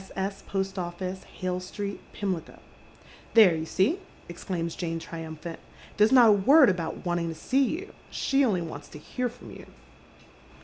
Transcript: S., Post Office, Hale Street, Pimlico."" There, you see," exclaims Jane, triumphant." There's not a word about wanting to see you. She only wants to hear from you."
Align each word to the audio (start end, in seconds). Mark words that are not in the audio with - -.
S., 0.15 0.41
Post 0.47 0.79
Office, 0.79 1.25
Hale 1.25 1.59
Street, 1.59 1.99
Pimlico."" 2.11 2.57
There, 3.35 3.53
you 3.55 3.67
see," 3.67 3.99
exclaims 4.27 4.73
Jane, 4.75 4.97
triumphant." 4.97 5.59
There's 5.97 6.11
not 6.11 6.29
a 6.29 6.31
word 6.31 6.71
about 6.71 7.05
wanting 7.05 7.27
to 7.29 7.35
see 7.35 7.63
you. 7.65 7.93
She 8.09 8.43
only 8.43 8.63
wants 8.63 8.87
to 8.89 8.97
hear 8.97 9.29
from 9.29 9.51
you." 9.51 9.67